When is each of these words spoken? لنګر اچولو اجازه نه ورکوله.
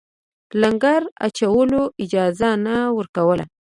لنګر 0.61 1.01
اچولو 1.25 1.83
اجازه 2.03 2.49
نه 2.65 2.75
ورکوله. 2.97 3.45